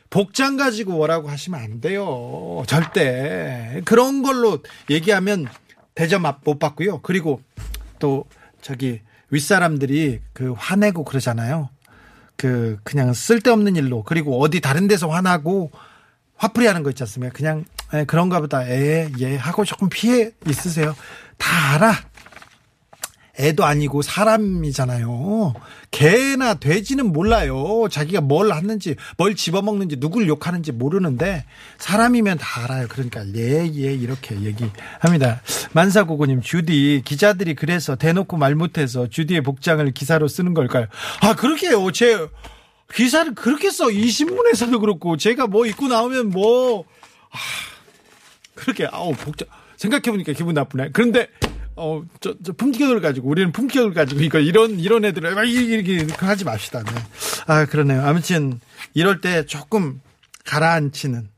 [0.08, 2.62] 복장 가지고 뭐라고 하시면 안 돼요.
[2.68, 3.82] 절대.
[3.84, 5.48] 그런 걸로 얘기하면
[5.96, 7.00] 대접 못 받고요.
[7.00, 7.40] 그리고
[7.98, 8.26] 또
[8.62, 11.70] 저기 윗사람들이 그 화내고 그러잖아요.
[12.36, 15.72] 그 그냥 쓸데없는 일로 그리고 어디 다른 데서 화나고
[16.36, 17.34] 화풀이 하는 거 있지 않습니까?
[17.34, 20.94] 그냥 에, 그런가 보다 에, 예 하고 조금 피해 있으세요.
[21.38, 21.94] 다 알아.
[23.38, 25.54] 애도 아니고 사람이잖아요.
[25.90, 27.86] 개나 돼지는 몰라요.
[27.90, 31.44] 자기가 뭘 하는지, 뭘 집어먹는지, 누굴 욕하는지 모르는데
[31.78, 32.86] 사람이면 다 알아요.
[32.88, 35.42] 그러니까 예, 예 이렇게 얘기합니다.
[35.72, 40.86] 만사고고님 주디 기자들이 그래서 대놓고 말 못해서 주디의 복장을 기사로 쓰는 걸까요?
[41.20, 41.90] 아 그렇게요.
[41.92, 42.26] 제
[42.94, 43.90] 기사를 그렇게 써.
[43.90, 46.84] 이 신문에서도 그렇고 제가 뭐 입고 나오면 뭐
[47.30, 47.38] 아,
[48.54, 50.90] 그렇게 아우 복장 생각해보니까 기분 나쁘네.
[50.92, 51.28] 그런데
[51.76, 56.26] 어, 저, 저 품격을 가지고, 우리는 품격을 가지고, 이거, 이런, 이런 애들을, 막, 이렇게, 이렇게
[56.26, 56.82] 하지 맙시다.
[56.82, 56.90] 네.
[57.46, 58.02] 아, 그러네요.
[58.02, 58.60] 아무튼,
[58.94, 60.00] 이럴 때 조금
[60.44, 61.28] 가라앉히는,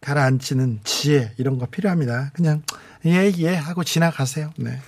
[0.00, 2.32] 가라앉히는 지혜, 이런 거 필요합니다.
[2.34, 2.62] 그냥,
[3.06, 4.52] 예, 예, 하고 지나가세요.
[4.56, 4.78] 네.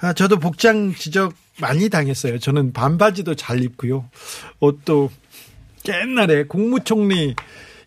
[0.00, 2.38] 아, 저도 복장 지적 많이 당했어요.
[2.38, 4.08] 저는 반바지도 잘 입고요.
[4.60, 5.10] 옷도
[5.88, 7.34] 옛날에 국무총리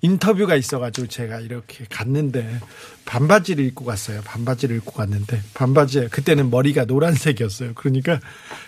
[0.02, 2.60] 인터뷰가 있어가지고 제가 이렇게 갔는데
[3.06, 4.22] 반바지를 입고 갔어요.
[4.26, 7.74] 반바지를 입고 갔는데 반바지에 그때는 머리가 노란색이었어요.
[7.76, 8.20] 그러니까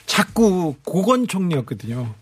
[0.06, 2.14] 자꾸 고건 총리였거든요.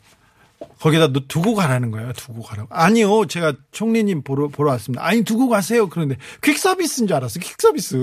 [0.81, 2.11] 거기다 너 두고 가라는 거예요.
[2.13, 2.67] 두고 가라고.
[2.71, 3.27] 아니요.
[3.27, 5.05] 제가 총리님 보러, 보러 왔습니다.
[5.05, 5.87] 아니, 두고 가세요.
[5.89, 7.39] 그런데 퀵 서비스인 줄 알았어요.
[7.39, 7.97] 퀵 서비스.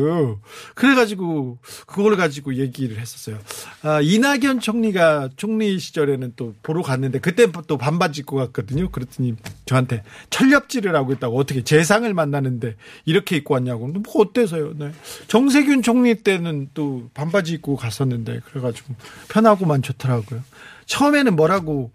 [0.77, 3.39] 그래가지고, 그걸 가지고 얘기를 했었어요.
[3.83, 8.91] 아, 이낙연 총리가 총리 시절에는 또 보러 갔는데, 그때 또 반바지 입고 갔거든요.
[8.91, 9.35] 그랬더니
[9.67, 13.89] 저한테 철렵질을 하고 있다고 어떻게 재상을 만나는데 이렇게 입고 왔냐고.
[13.89, 14.75] 뭐 어때서요?
[14.77, 14.93] 네.
[15.27, 18.95] 정세균 총리 때는 또 반바지 입고 갔었는데, 그래가지고
[19.29, 20.45] 편하고만 좋더라고요.
[20.87, 21.91] 처음에는 뭐라고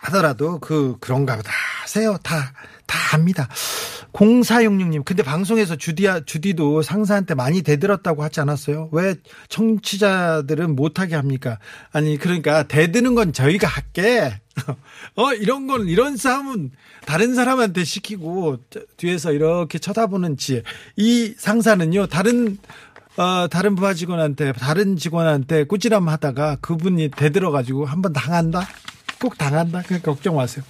[0.00, 1.50] 하더라도 그 그런가 보다
[1.82, 2.16] 하세요.
[2.22, 2.52] 다,
[2.86, 3.48] 다 압니다.
[4.12, 8.88] 0466님, 근데 방송에서 주디야, 주디도 상사한테 많이 대들었다고 하지 않았어요?
[8.92, 9.14] 왜
[9.48, 11.58] 청취자들은 못하게 합니까?
[11.92, 14.40] 아니, 그러니까 대드는 건 저희가 할게.
[15.14, 16.72] 어, 이런 건, 이런 싸움은
[17.06, 18.58] 다른 사람한테 시키고
[18.96, 20.62] 뒤에서 이렇게 쳐다보는 지혜.
[20.96, 22.58] 이 상사는요, 다른
[23.16, 28.66] 어, 다른 부하 직원한테, 다른 직원한테 꾸지람 하다가 그분이 대들어가지고 한번 당한다?
[29.20, 29.82] 꼭 당한다?
[29.82, 30.64] 그러니까 걱정 마세요.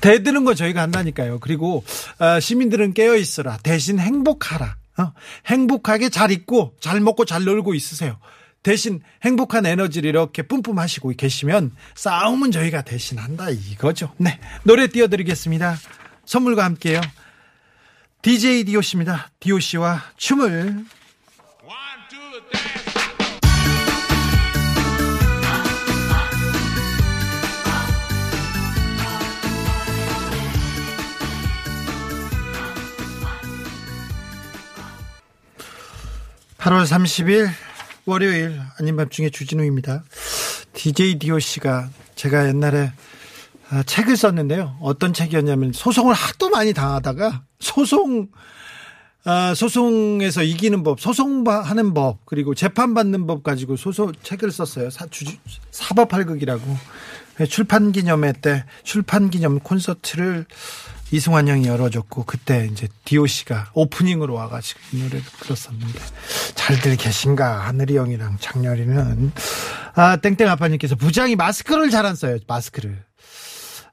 [0.00, 1.40] 대드는 거 저희가 한다니까요.
[1.40, 1.84] 그리고,
[2.18, 3.58] 어, 시민들은 깨어 있어라.
[3.62, 4.76] 대신 행복하라.
[4.98, 5.12] 어?
[5.46, 8.18] 행복하게 잘 있고, 잘 먹고 잘 놀고 있으세요.
[8.64, 14.12] 대신 행복한 에너지를 이렇게 뿜뿜 하시고 계시면 싸움은 저희가 대신한다 이거죠.
[14.16, 14.40] 네.
[14.62, 15.76] 노래 띄워드리겠습니다.
[16.24, 17.02] 선물과 함께요.
[18.22, 19.30] DJ 디오씨입니다.
[19.38, 20.86] 디오씨와 춤을
[36.64, 37.50] (8월 30일)
[38.06, 40.02] 월요일 아닌 밤중에 주진우입니다
[40.72, 42.90] DJ 씨가 제가 옛날에
[43.68, 48.28] 아, 책을 썼는데요 어떤 책이었냐면 소송을 하도 많이 당하다가 소송
[49.26, 54.90] 아, 소송에서 이기는 법, 소송하는 법, 그리고 재판받는 법 가지고 소송 책을 썼어요.
[54.90, 55.24] 사, 주,
[55.70, 56.62] 사법팔극이라고.
[57.48, 60.44] 출판 기념회 때 출판 기념 콘서트를
[61.14, 65.98] 이승환 형이 열어줬고 그때 이제 디오 씨가 오프닝으로 와가지고 이 노래를 들었었는데
[66.56, 69.30] 잘들 계신가 하늘이 형이랑 장렬이는
[69.94, 73.04] 아 땡땡 아빠님께서 부장이 마스크를 잘 안 써요 마스크를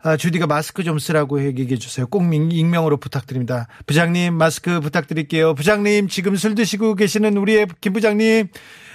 [0.04, 2.08] 아, 주디가 마스크 좀 쓰라고 얘기해 주세요.
[2.08, 3.68] 꼭 익명으로 부탁드립니다.
[3.86, 5.54] 부장님 마스크 부탁드릴게요.
[5.54, 8.48] 부장님 지금 술 드시고 계시는 우리의 김 부장님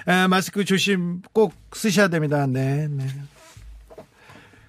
[0.06, 2.48] 아, 마스크 조심 꼭 쓰셔야 됩니다.
[2.48, 3.06] 네, 네.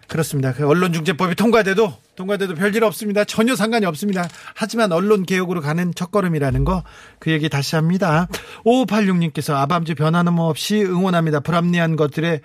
[0.07, 0.53] 그렇습니다.
[0.53, 3.23] 그 언론중재법이 통과돼도 통과돼도 별일 없습니다.
[3.25, 4.27] 전혀 상관이 없습니다.
[4.55, 6.83] 하지만 언론 개혁으로 가는 첫걸음이라는 거
[7.19, 8.27] 그 얘기 다시 합니다.
[8.65, 11.39] 5586님께서 아밤주 변화없이 응원합니다.
[11.41, 12.41] 불합리한 것들에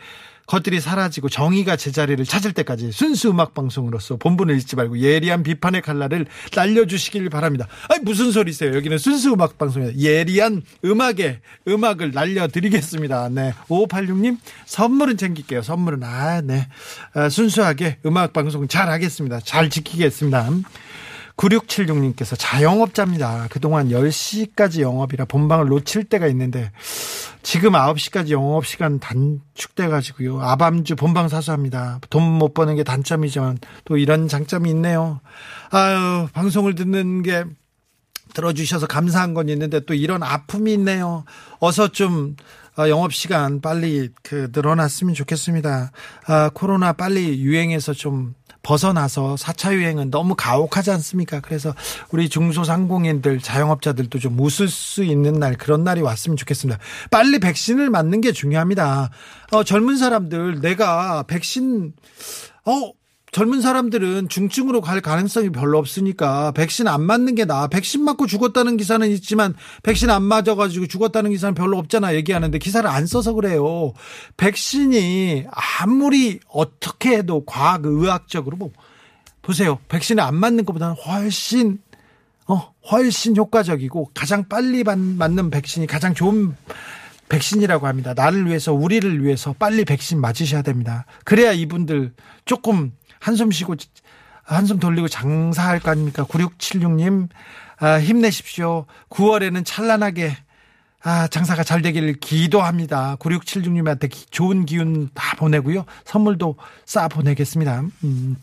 [0.53, 6.27] 것들이 사라지고 정의가 제자리를 찾을 때까지 순수 음악 방송으로서 본분을 잊지 말고 예리한 비판의 칼날을
[6.55, 7.67] 날려주시길 바랍니다.
[7.89, 8.75] 아니 무슨 소리세요?
[8.75, 9.95] 여기는 순수 음악 방송이에요.
[9.97, 13.31] 예리한 음악에 음악을 날려드리겠습니다.
[13.31, 14.37] 네, 5586님
[14.67, 15.63] 선물은 챙길게요.
[15.63, 16.69] 선물은 아, 네,
[17.15, 19.41] 아, 순수하게 음악 방송 잘 하겠습니다.
[19.41, 20.51] 잘 지키겠습니다.
[21.43, 23.49] 9676님께서 자영업자입니다.
[23.51, 26.71] 그동안 10시까지 영업이라 본방을 놓칠 때가 있는데
[27.43, 30.41] 지금 9시까지 영업 시간 단축돼 가지고요.
[30.41, 31.99] 아밤주 본방 사수합니다.
[32.11, 35.21] 돈 못 버는 게 단점이지만 또 이런 장점이 있네요.
[35.71, 37.45] 아유, 방송을 듣는 게
[38.35, 41.25] 들어주셔서 감사한 건 있는데 또 이런 아픔이 있네요.
[41.59, 42.37] 어서 좀
[42.79, 45.93] 어, 영업 시간 빨리 그 늘어났으면 좋겠습니다.
[46.27, 51.41] 아, 코로나 빨리 유행해서 좀 벗어나서 4차 유행은 너무 가혹하지 않습니까?
[51.41, 51.75] 그래서
[52.11, 56.81] 우리 중소상공인들, 자영업자들도 좀 웃을 수 있는 날, 그런 날이 왔으면 좋겠습니다.
[57.11, 59.11] 빨리 백신을 맞는 게 중요합니다.
[59.53, 61.93] 어, 젊은 사람들, 내가 백신,
[62.65, 62.93] 어,
[63.33, 67.67] 젊은 사람들은 중증으로 갈 가능성이 별로 없으니까 백신 안 맞는 게 나아.
[67.67, 73.07] 백신 맞고 죽었다는 기사는 있지만 백신 안 맞아가지고 죽었다는 기사는 별로 없잖아 얘기하는데 기사를 안
[73.07, 73.95] 써서 그래요.
[74.37, 78.71] 백신이 아무리 어떻게 해도 과학 의학적으로 뭐
[79.41, 79.79] 보세요.
[79.89, 81.79] 백신을 안 맞는 것보다는 훨씬
[82.47, 86.55] 어 훨씬 효과적이고 가장 빨리 맞는 백신이 가장 좋은
[87.31, 88.13] 백신이라고 합니다.
[88.13, 91.07] 나를 위해서 우리를 위해서 빨리 백신 맞으셔야 됩니다.
[91.25, 92.13] 그래야 이분들
[92.45, 93.77] 조금 한숨 쉬고
[94.43, 96.25] 한숨 돌리고 장사할 거 아닙니까?
[96.25, 97.29] 9676님
[97.79, 98.87] 아, 힘내십시오.
[99.11, 100.37] 9월에는 찬란하게
[101.05, 103.17] 아, 장사가 잘 되기를 기도합니다.
[103.17, 105.85] 9676님한테 기, 좋은 기운 다 보내고요.
[106.05, 107.83] 선물도 쏴 보내겠습니다.
[108.05, 108.37] 음.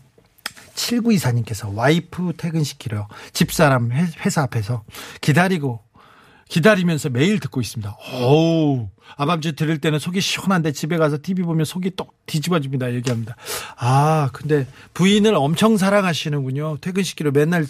[0.74, 4.84] 7924님께서 와이프 퇴근시키러 집사람 회사 앞에서
[5.20, 5.80] 기다리고
[6.50, 7.96] 기다리면서 매일 듣고 있습니다.
[8.12, 12.92] 어우, 아밤주 들을 때는 속이 시원한데 집에 가서 TV 보면 속이 똑 뒤집어집니다.
[12.94, 13.36] 얘기합니다.
[13.78, 16.78] 아, 근데 부인을 엄청 사랑하시는군요.
[16.80, 17.66] 퇴근시키러 맨날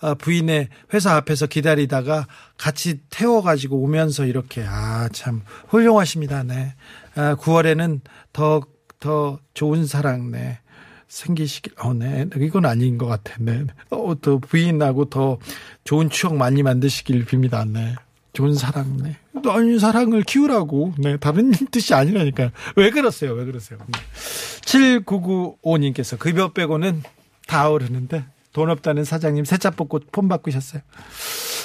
[0.00, 2.26] 아, 부인의 회사 앞에서 기다리다가
[2.58, 6.42] 같이 태워가지고 오면서 이렇게, 아, 참, 훌륭하십니다.
[6.42, 6.74] 네.
[7.14, 8.00] 아, 9월에는
[8.32, 8.62] 더,
[8.98, 10.58] 더 좋은 사랑, 네.
[11.06, 12.26] 생기시길, 어, 네.
[12.36, 13.36] 이건 아닌 것 같아.
[13.38, 13.64] 네.
[13.90, 15.38] 어, 또 부인하고 더
[15.84, 17.70] 좋은 추억 많이 만드시길 빕니다.
[17.70, 17.94] 네.
[18.32, 19.16] 좋은 사랑, 네.
[19.50, 20.94] 아니, 사랑을 키우라고.
[20.98, 21.16] 네.
[21.18, 22.50] 다른 뜻이 아니라니까요.
[22.76, 23.32] 왜 그러세요?
[23.32, 23.78] 왜 그러세요?
[23.86, 23.98] 네.
[24.62, 27.02] 7995님께서 급여 빼고는
[27.46, 30.82] 다 오르는데 돈 없다는 사장님 세차 뽑고 폰 바꾸셨어요.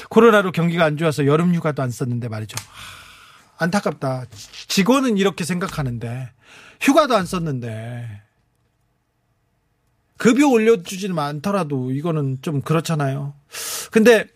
[0.10, 2.56] 코로나로 경기가 안 좋아서 여름 휴가도 안 썼는데 말이죠.
[2.60, 4.26] 하, 안타깝다.
[4.68, 6.30] 직원은 이렇게 생각하는데
[6.82, 8.22] 휴가도 안 썼는데
[10.18, 13.34] 급여 올려주지는 않더라도 이거는 좀 그렇잖아요.
[13.92, 14.28] 근데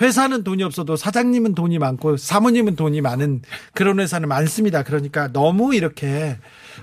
[0.00, 4.82] 회사는 돈이 없어도 사장님은 돈이 많고 사모님은 돈이 많은 그런 회사는 많습니다.
[4.82, 6.36] 그러니까 너무 이렇게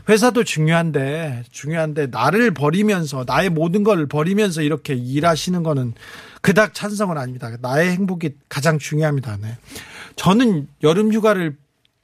[0.10, 5.94] 회사도 중요한데 중요한데 나를 버리면서 나의 모든 걸 버리면서 이렇게 일하시는 거는
[6.42, 7.52] 그닥 찬성은 아닙니다.
[7.62, 9.38] 나의 행복이 가장 중요합니다.
[9.42, 9.58] 네.
[10.16, 11.56] 저는 여름 휴가를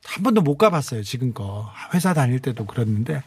[0.05, 1.67] 한 번도 못 가봤어요, 지금껏.
[1.93, 3.21] 회사 다닐 때도 그랬는데,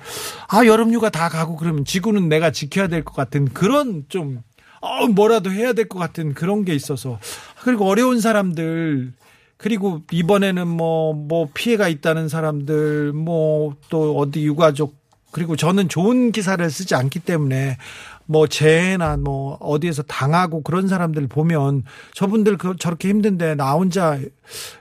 [0.49, 4.42] 아, 여름휴가 다 가고 그러면 지구는 내가 지켜야 될 것 같은 그런 좀,
[4.81, 7.21] 어, 뭐라도 해야 될 것 같은 그런 게 있어서.
[7.64, 9.12] 그리고 어려운 사람들,
[9.57, 14.96] 그리고 이번에는 뭐, 뭐 피해가 있다는 사람들, 뭐 또 어디 유가족,
[15.31, 17.79] 그리고 저는 좋은 기사를 쓰지 않기 때문에
[18.27, 24.18] 뭐 재해나 뭐 어디에서 당하고 그런 사람들 보면 저분들 그 저렇게 힘든데 나 혼자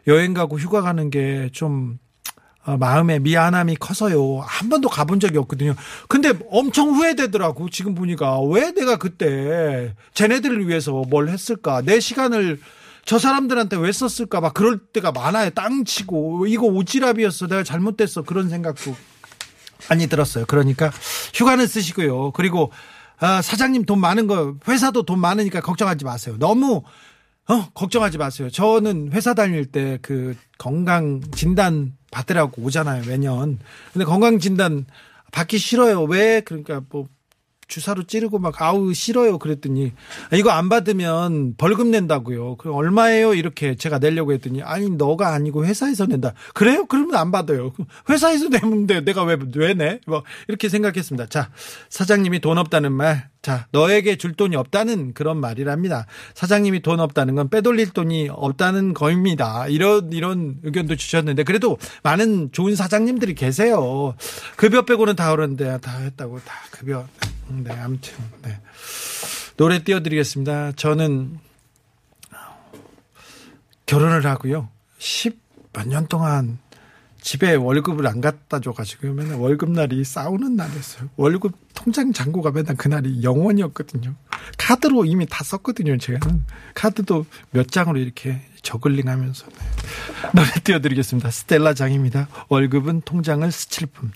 [0.07, 1.97] 여행 가고 휴가 가는 게 좀
[2.63, 4.39] 어, 마음에 미안함이 커서요.
[4.45, 5.73] 한 번도 가본 적이 없거든요.
[6.07, 7.69] 근데 엄청 후회되더라고.
[7.69, 11.81] 지금 보니까 왜 내가 그때 쟤네들을 위해서 뭘 했을까?
[11.81, 12.59] 내 시간을
[13.03, 14.41] 저 사람들한테 왜 썼을까?
[14.41, 15.49] 막 그럴 때가 많아요.
[15.51, 17.49] 땅 치고 이거 오지랖이었어.
[17.49, 18.21] 내가 잘못됐어.
[18.23, 18.95] 그런 생각도
[19.89, 20.45] 많이 들었어요.
[20.45, 20.91] 그러니까
[21.33, 22.31] 휴가는 쓰시고요.
[22.31, 22.71] 그리고
[23.19, 26.35] 아, 사장님 돈 많은 거 회사도 돈 많으니까 걱정하지 마세요.
[26.39, 26.83] 너무
[27.51, 28.49] 어, 걱정하지 마세요.
[28.49, 33.59] 저는 회사 다닐 때 그 건강 진단 받으라고 오잖아요, 매년.
[33.91, 34.85] 근데 건강 진단
[35.33, 36.03] 받기 싫어요.
[36.03, 36.41] 왜?
[36.41, 37.07] 그러니까 뭐
[37.71, 39.93] 주사로 찌르고 막 아우 싫어요 그랬더니
[40.29, 42.57] 아, 이거 안 받으면 벌금 낸다고요.
[42.57, 43.33] 그럼 얼마예요?
[43.33, 46.33] 이렇게 제가 내려고 했더니 아니 너가 아니고 회사에서 낸다.
[46.53, 46.85] 그래요?
[46.85, 47.71] 그러면 안 받아요.
[48.09, 49.99] 회사에서 내는데 내가 왜 왜 내?
[50.05, 51.27] 뭐 이렇게 생각했습니다.
[51.27, 51.49] 자
[51.89, 53.29] 사장님이 돈 없다는 말.
[53.41, 56.05] 자 너에게 줄 돈이 없다는 그런 말이랍니다.
[56.35, 59.67] 사장님이 돈 없다는 건 빼돌릴 돈이 없다는 거입니다.
[59.67, 64.13] 이런 이런 의견도 주셨는데 그래도 많은 좋은 사장님들이 계세요.
[64.57, 67.07] 급여 빼고는 다 오르는데 다 했다고 다 급여.
[67.63, 68.59] 네, 아무튼, 네.
[69.57, 70.73] 노래 띄워드리겠습니다.
[70.73, 71.39] 저는
[73.85, 74.69] 결혼을 하고요.
[74.97, 75.39] 10
[75.73, 76.59] 몇 년 동안
[77.21, 81.09] 집에 월급을 안 갖다 줘가지고 맨날 월급날이 싸우는 날이었어요.
[81.15, 84.15] 월급 통장 잔고가 맨날 그날이 영원이었거든요.
[84.57, 86.19] 카드로 이미 다 썼거든요, 제가.
[86.73, 89.45] 카드도 몇 장으로 이렇게 저글링 하면서.
[89.47, 90.31] 네.
[90.33, 91.29] 노래 띄워드리겠습니다.
[91.31, 92.27] 스텔라 장입니다.
[92.49, 94.11] 월급은 통장을 스칠 뿐.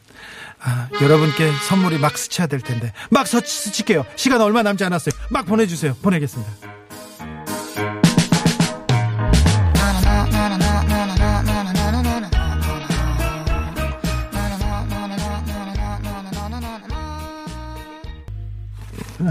[0.60, 2.92] 아, 여러분께 선물이 막 스쳐야 될 텐데.
[3.12, 4.06] 막 서, 스칠게요.
[4.16, 5.14] 시간 얼마 남지 않았어요.
[5.30, 5.96] 막 보내주세요.
[6.02, 6.52] 보내겠습니다.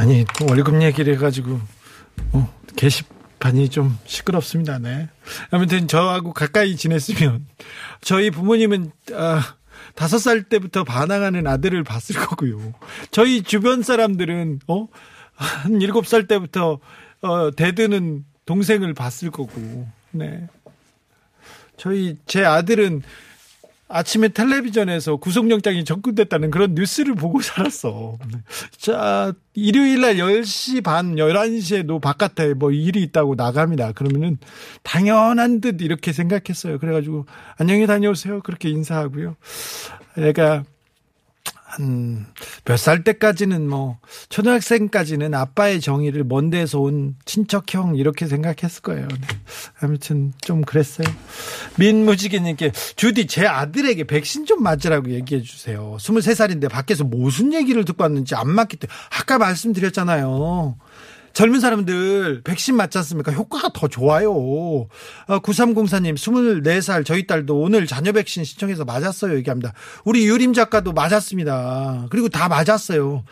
[0.04, 1.58] 아니, 월급 얘기를 해가지고,
[2.32, 4.78] 어, 게시판이 좀 시끄럽습니다.
[4.78, 5.08] 네.
[5.50, 7.46] 아무튼 저하고 가까이 지냈으면,
[8.02, 9.56] 저희 부모님은, 아,
[9.94, 12.74] 다섯 살 때부터 반항하는 아들을 봤을 거고요.
[13.12, 14.88] 저희 주변 사람들은, 어,
[15.36, 16.80] 한 일곱 살 때부터,
[17.22, 20.46] 어, 대드는 동생을 봤을 거고, 네.
[21.78, 23.00] 저희, 제 아들은
[23.88, 28.18] 아침에 텔레비전에서 구속영장이 접근됐다는 그런 뉴스를 보고 살았어.
[28.76, 33.92] 자, 일요일 날 10시 반, 11시에도 바깥에 뭐 일이 있다고 나갑니다.
[33.92, 34.38] 그러면은
[34.82, 36.78] 당연한 듯 이렇게 생각했어요.
[36.78, 37.26] 그래가지고
[37.58, 38.40] 안녕히 다녀오세요.
[38.40, 39.36] 그렇게 인사하고요.
[40.18, 40.64] 애가
[41.76, 42.26] 한
[42.64, 49.08] 몇 살 때까지는 뭐 초등학생까지는 아빠의 정의를 먼 데서 온 친척형 이렇게 생각했을 거예요.
[49.08, 49.26] 네.
[49.80, 51.06] 아무튼 좀 그랬어요.
[51.78, 55.96] 민무지기님께 주디 제 아들에게 백신 좀 맞으라고 얘기해 주세요.
[55.98, 60.76] 23살인데 밖에서 무슨 얘기를 듣고 왔는지 안 맞기 때문에 아까 말씀드렸잖아요.
[61.34, 63.32] 젊은 사람들 백신 맞지 않습니까?
[63.32, 64.32] 효과가 더 좋아요.
[65.26, 69.36] 아, 9304님, 24살 저희 딸도 오늘 자녀 백신 신청해서 맞았어요.
[69.36, 69.72] 얘기합니다.
[70.04, 72.06] 우리 유림 작가도 맞았습니다.
[72.10, 73.24] 그리고 다 맞았어요.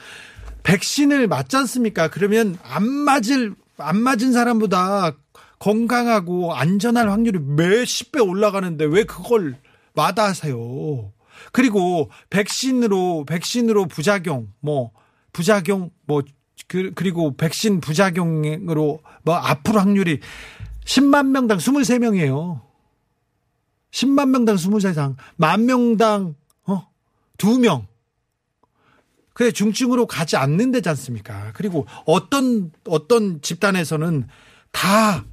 [0.65, 2.09] 백신을 맞지 않습니까?
[2.09, 5.13] 그러면 안 맞을, 안 맞은 사람보다
[5.61, 9.57] 건강하고 안전할 확률이 몇십 배 올라가는데 왜 그걸
[9.95, 11.13] 마다하세요?
[11.53, 14.91] 그리고 백신으로 백신으로 부작용 뭐
[15.33, 16.23] 부작용 뭐
[16.73, 20.21] 그, 그리고 백신 부작용으로 뭐 앞으로 확률이
[20.87, 22.63] 10만 명당 23명이에요.
[23.91, 26.89] 10만 명당 23명, 만 명당 어
[27.37, 27.85] 2명.
[29.35, 31.53] 그래 중증으로 가지 않는 데지 않습니까?
[31.53, 34.29] 그리고 어떤 어떤 집단에서는
[34.71, 35.27] 다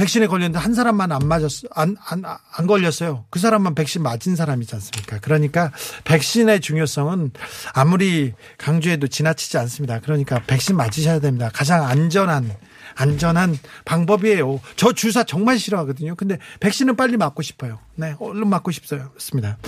[0.00, 3.26] 백신에 걸렸는데 한 사람만 안 맞았어 안안 안 걸렸어요.
[3.28, 5.18] 그 사람만 백신 맞은 사람이지 않습니까?
[5.20, 5.72] 그러니까
[6.04, 7.32] 백신의 중요성은
[7.74, 10.00] 아무리 강조해도 지나치지 않습니다.
[10.00, 11.50] 그러니까 백신 맞으셔야 됩니다.
[11.52, 12.50] 가장 안전한
[12.94, 14.62] 안전한 방법이에요.
[14.76, 16.14] 저 주사 정말 싫어하거든요.
[16.14, 17.78] 근데 백신은 빨리 맞고 싶어요.
[17.94, 19.10] 네, 얼른 맞고 싶어요.
[19.10, 19.58] 그렇습니다.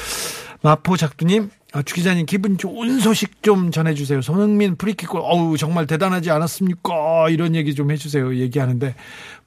[0.62, 4.20] 마포 작두님, 아, 주 기자님 기분 좋은 소식 좀 전해주세요.
[4.22, 7.30] 손흥민 프리킥골, 어우 정말 대단하지 않았습니까?
[7.30, 8.36] 이런 얘기 좀 해주세요.
[8.36, 8.94] 얘기하는데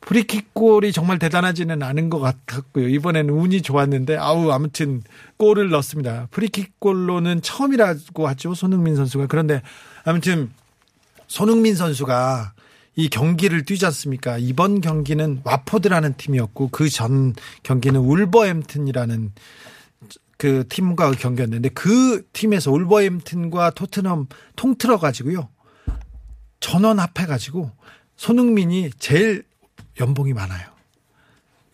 [0.01, 2.89] 프리킥골이 정말 대단하지는 않은 것 같고요.
[2.89, 5.03] 이번에는 운이 좋았는데 아우 아무튼
[5.37, 6.27] 골을 넣었습니다.
[6.31, 8.53] 프리킥골로는 처음이라고 하죠.
[8.53, 9.61] 손흥민 선수가 그런데
[10.03, 10.51] 아무튼
[11.27, 12.53] 손흥민 선수가
[12.97, 14.37] 이 경기를 뛰지 않습니까?
[14.37, 19.31] 이번 경기는 와포드라는 팀이었고 그 전 경기는 울버햄튼이라는
[20.37, 25.49] 그 팀과 경기였는데 그 팀에서 울버햄튼과 토트넘 통틀어 가지고요.
[26.59, 27.71] 전원 합해 가지고
[28.17, 29.43] 손흥민이 제일
[29.99, 30.67] 연봉이 많아요.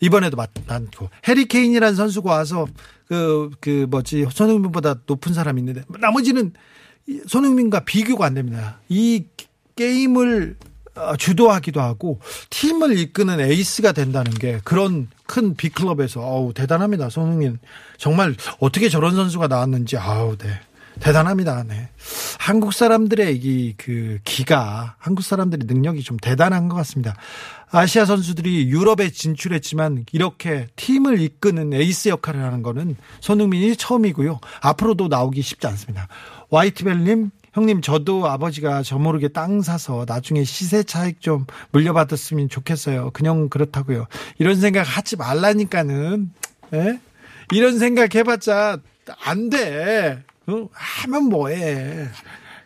[0.00, 2.66] 이번에도 많- 많고 해리 케인이라는 선수가 와서
[3.08, 6.52] 그그 뭐지 손흥민보다 높은 사람이 있는데 나머지는
[7.08, 8.80] 이 손흥민과 비교가 안 됩니다.
[8.88, 9.24] 이
[9.76, 10.71] 게임을 어,
[11.18, 17.08] 주도하기도 하고 팀을 이끄는 에이스가 된다는 게 그런 큰 빅클럽에서 아우 대단합니다.
[17.08, 17.58] 손흥민
[17.96, 20.48] 정말 어떻게 저런 선수가 나왔는지 아우 네.
[21.00, 21.64] 대단합니다.
[21.66, 21.88] 네.
[22.38, 27.16] 한국 사람들의 이 그 기가 한국 사람들의 능력이 좀 대단한 것 같습니다.
[27.70, 34.40] 아시아 선수들이 유럽에 진출했지만 이렇게 팀을 이끄는 에이스 역할을 하는 거는 손흥민이 처음이고요.
[34.60, 36.06] 앞으로도 나오기 쉽지 않습니다.
[36.50, 43.10] 화이트벨님 형님 저도 아버지가 저 모르게 땅 사서 나중에 시세 차익 좀 물려받았으면 좋겠어요.
[43.12, 44.06] 그냥 그렇다고요.
[44.38, 46.30] 이런 생각 하지 말라니까는
[46.72, 46.98] 예?
[47.52, 48.78] 이런 생각 해봤자
[49.24, 50.22] 안 돼.
[50.46, 50.68] 어?
[50.72, 52.08] 하면 뭐해.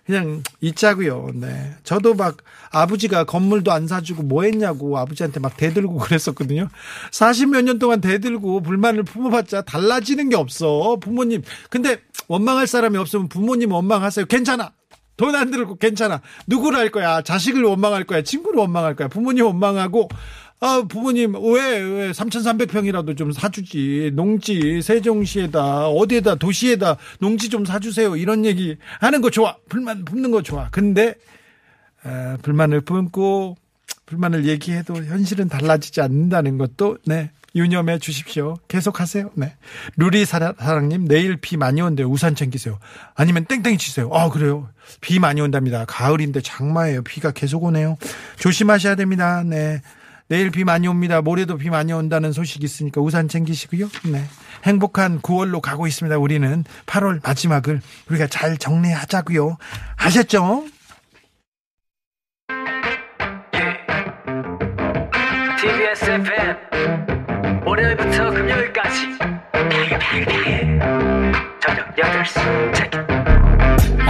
[0.07, 1.31] 그냥 있자고요.
[1.35, 1.75] 네.
[1.83, 2.37] 저도 막
[2.71, 6.69] 아버지가 건물도 안 사주고 뭐 했냐고 아버지한테 막 대들고 그랬었거든요.
[7.11, 10.97] 40 몇 년 동안 대들고 불만을 품어봤자 달라지는 게 없어.
[11.01, 11.43] 부모님.
[11.71, 11.97] 근데
[12.29, 14.27] 원망할 사람이 없으면 부모님 원망하세요.
[14.27, 14.73] 괜찮아.
[15.17, 16.21] 돈 안 들고 괜찮아.
[16.47, 17.23] 누구를 할 거야?
[17.23, 18.23] 자식을 원망할 거야?
[18.23, 19.09] 친구를 원망할 거야?
[19.09, 20.09] 부모님 원망하고
[20.59, 24.13] 아, 부모님, 왜, 왜, 3,300평이라도 좀 사주지.
[24.15, 28.17] 농지, 세종시에다, 어디에다, 도시에다 농지 좀 사주세요.
[28.17, 29.57] 이런 얘기 하는 거 좋아.
[29.69, 30.71] 불만 품는 거 좋아.
[30.71, 31.15] 근데,
[32.03, 33.57] 아, 불만을 품고,
[34.07, 38.59] 불만을 얘기해도 현실은 달라지지 않는다는 것도, 네, 유념해 주십시오.
[38.69, 39.31] 계속 하세요.
[39.35, 39.55] 네.
[39.97, 42.07] 루리 사랑님, 내일 비 많이 온대요.
[42.09, 42.79] 우산 챙기세요.
[43.15, 44.11] 아니면 땡땡이 치세요.
[44.13, 44.69] 아, 그래요.
[45.01, 45.85] 비 많이 온답니다.
[45.87, 47.03] 가을인데 장마예요.
[47.03, 47.97] 비가 계속 오네요.
[48.39, 49.43] 조심하셔야 됩니다.
[49.43, 49.81] 네.
[50.29, 51.23] 내일 비 많이 옵니다.
[51.23, 53.89] 모레도 비 많이 온다는 소식이 있으니까 우산 챙기시고요.
[54.13, 54.25] 네.
[54.65, 56.19] 행복한 9월로 가고 있습니다.
[56.19, 59.57] 우리는 8월 마지막을 우리가 잘 정리하자고요.
[59.97, 60.67] 아셨죠?
[67.77, 69.19] 월요일부터 금요일까지.
[71.61, 72.73] 저녁 8시.
[72.73, 73.26] 체크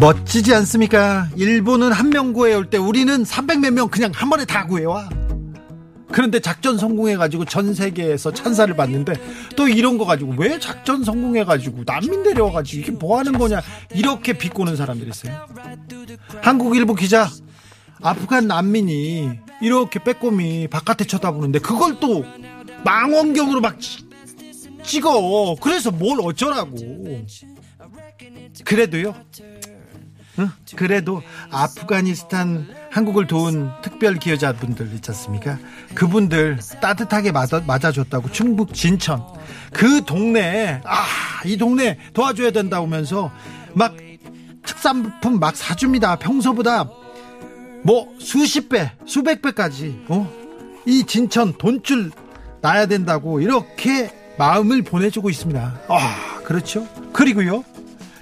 [0.00, 1.28] 멋지지 않습니까?
[1.36, 5.08] 일본은 한 명 구해올 때 우리는 300몇 명 그냥 한 번에 다 구해와.
[6.12, 9.14] 그런데 작전 성공해가지고 전 세계에서 찬사를 받는데
[9.56, 13.60] 또 이런 거 가지고 왜 작전 성공해가지고 난민 데려와가지고 이게 뭐 하는 거냐
[13.94, 15.46] 이렇게 비꼬는 사람들이 있어요.
[16.42, 17.28] 한국 일보 기자
[18.00, 19.30] 아프간 난민이
[19.62, 22.24] 이렇게 빼꼼히 바깥에 쳐다보는데 그걸 또
[22.84, 24.06] 망원경으로 막 찌-
[24.84, 25.56] 찍어.
[25.60, 26.76] 그래서 뭘 어쩌라고.
[28.64, 29.14] 그래도요.
[30.38, 30.50] 응?
[30.76, 35.58] 그래도 아프가니스탄 한국을 도운 특별 기여자분들 있지 않습니까?
[35.94, 39.22] 그분들 따뜻하게 맞아, 맞아줬다고 충북 진천
[39.72, 43.30] 그 동네에 아이 동네 도와줘야 된다 하면서
[43.74, 43.94] 막
[44.64, 46.16] 특산품 막 사줍니다.
[46.16, 46.88] 평소보다
[47.84, 50.30] 뭐 수십 배, 수백 배까지 어?
[50.86, 52.10] 이 진천 돈줄
[52.60, 55.80] 나야 된다고 이렇게 마음을 보내주고 있습니다.
[55.88, 56.86] 아, 그렇죠.
[57.12, 57.64] 그리고요.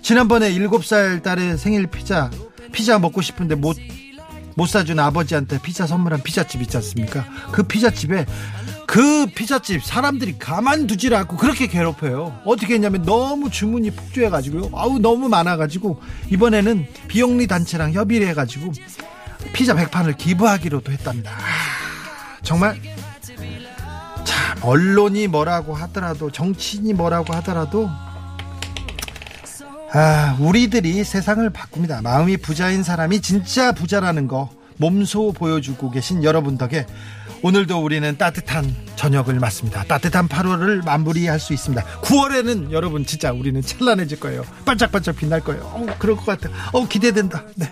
[0.05, 2.31] 지난번에 7살 딸의 생일 피자
[2.73, 3.77] 피자 먹고 싶은데 못
[4.57, 7.25] 못 사준 아버지한테 피자 선물한 피자집 있지 않습니까?
[7.53, 8.27] 그 피자집에
[8.87, 12.41] 그 피자집 사람들이 가만두질 않고 그렇게 괴롭혀요.
[12.45, 14.71] 어떻게 했냐면 너무 주문이 폭주해가지고요.
[14.75, 16.01] 아우 너무 많아가지고
[16.31, 18.73] 이번에는 비영리 단체랑 협의를 해가지고
[19.53, 21.33] 피자 100판을 기부하기로도 했답니다.
[21.33, 22.81] 아, 정말
[24.25, 27.91] 참 언론이 뭐라고 하더라도 정치인이 뭐라고 하더라도
[29.97, 32.03] 아, 우리들이 세상을 바꿉니다.
[32.03, 36.85] 마음이 부자인 사람이 진짜 부자라는 거 몸소 보여주고 계신 여러분 덕에
[37.43, 39.85] 오늘도 우리는 따뜻한 저녁을 맞습니다.
[39.85, 41.85] 따뜻한 8월을 마무리할 수 있습니다.
[42.01, 44.45] 9월에는 여러분 진짜 우리는 찬란해질 거예요.
[44.65, 45.63] 반짝반짝 빛날 거예요.
[45.63, 46.53] 어, 그럴 것 같아요.
[46.73, 47.45] 어, 기대된다.
[47.55, 47.71] 네.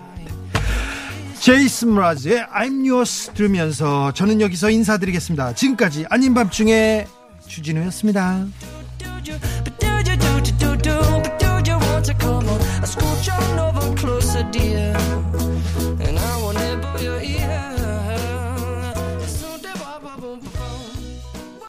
[1.41, 5.55] 제이슨 브라즈의 I'm Yours 들으면서 저는 여기서 인사드리겠습니다.
[5.55, 7.05] 지금까지 아닌 밤중에
[7.47, 8.45] 주진우였습니다.
[13.29, 15.12] On over closer, dear.